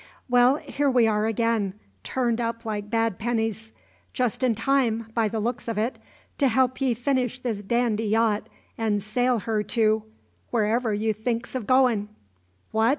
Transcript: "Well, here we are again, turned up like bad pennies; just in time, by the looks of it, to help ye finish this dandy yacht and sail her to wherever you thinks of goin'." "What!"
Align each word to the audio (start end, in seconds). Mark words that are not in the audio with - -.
"Well, 0.27 0.55
here 0.55 0.89
we 0.89 1.05
are 1.05 1.27
again, 1.27 1.75
turned 2.03 2.41
up 2.41 2.65
like 2.65 2.89
bad 2.89 3.19
pennies; 3.19 3.71
just 4.13 4.41
in 4.41 4.55
time, 4.55 5.11
by 5.13 5.27
the 5.27 5.39
looks 5.39 5.67
of 5.67 5.77
it, 5.77 5.99
to 6.39 6.47
help 6.47 6.81
ye 6.81 6.95
finish 6.95 7.37
this 7.39 7.61
dandy 7.61 8.05
yacht 8.07 8.49
and 8.79 9.03
sail 9.03 9.41
her 9.41 9.61
to 9.61 10.01
wherever 10.49 10.91
you 10.91 11.13
thinks 11.13 11.53
of 11.53 11.67
goin'." 11.67 12.09
"What!" 12.71 12.89